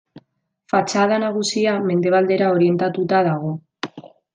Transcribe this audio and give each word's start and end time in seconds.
Fatxada 0.73 1.19
nagusia 1.25 1.75
mendebaldera 1.91 2.51
orientatuta 2.59 3.25
dago. 3.33 3.57